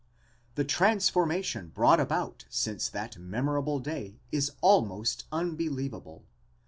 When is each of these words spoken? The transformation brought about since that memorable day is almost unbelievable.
The 0.55 0.63
transformation 0.63 1.67
brought 1.67 1.99
about 1.99 2.45
since 2.49 2.89
that 2.89 3.19
memorable 3.19 3.77
day 3.79 4.19
is 4.31 4.49
almost 4.59 5.25
unbelievable. 5.31 6.25